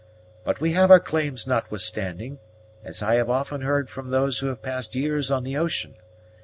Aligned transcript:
But 0.43 0.59
we 0.59 0.71
have 0.71 0.89
our 0.89 0.99
claims 0.99 1.45
notwithstanding, 1.45 2.39
as 2.83 3.03
I 3.03 3.13
have 3.17 3.29
often 3.29 3.61
heard 3.61 3.87
from 3.87 4.09
those 4.09 4.39
who 4.39 4.47
have 4.47 4.63
passed 4.63 4.95
years 4.95 5.29
on 5.29 5.43
the 5.43 5.55
ocean. 5.55 5.93